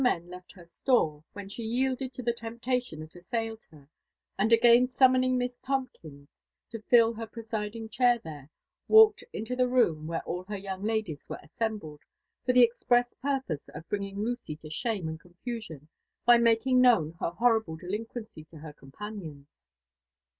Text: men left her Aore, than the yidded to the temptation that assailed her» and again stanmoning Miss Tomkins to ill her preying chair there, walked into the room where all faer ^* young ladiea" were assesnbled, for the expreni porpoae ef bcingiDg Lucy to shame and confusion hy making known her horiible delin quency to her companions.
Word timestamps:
men 0.03 0.27
left 0.31 0.51
her 0.53 0.63
Aore, 0.63 1.23
than 1.35 1.43
the 1.45 1.61
yidded 1.61 2.11
to 2.13 2.23
the 2.23 2.33
temptation 2.33 3.01
that 3.01 3.15
assailed 3.15 3.63
her» 3.69 3.87
and 4.35 4.51
again 4.51 4.87
stanmoning 4.87 5.37
Miss 5.37 5.59
Tomkins 5.59 6.27
to 6.71 6.81
ill 6.91 7.13
her 7.13 7.27
preying 7.27 7.87
chair 7.87 8.17
there, 8.17 8.49
walked 8.87 9.23
into 9.31 9.55
the 9.55 9.67
room 9.67 10.07
where 10.07 10.23
all 10.23 10.43
faer 10.43 10.57
^* 10.57 10.63
young 10.63 10.81
ladiea" 10.81 11.29
were 11.29 11.37
assesnbled, 11.43 11.99
for 12.43 12.51
the 12.51 12.67
expreni 12.67 13.13
porpoae 13.23 13.69
ef 13.75 13.87
bcingiDg 13.89 14.17
Lucy 14.17 14.55
to 14.55 14.71
shame 14.71 15.07
and 15.07 15.19
confusion 15.19 15.87
hy 16.25 16.39
making 16.39 16.81
known 16.81 17.11
her 17.19 17.29
horiible 17.29 17.77
delin 17.79 18.07
quency 18.07 18.43
to 18.47 18.57
her 18.57 18.73
companions. 18.73 19.45